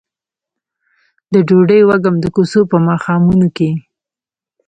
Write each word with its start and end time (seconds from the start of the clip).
د 1.31 1.33
ډوډۍ 1.47 1.81
وږم 1.85 2.15
د 2.21 2.25
کوڅو 2.35 2.61
په 2.71 2.77
ماښامونو 2.87 3.47
کې 3.57 3.69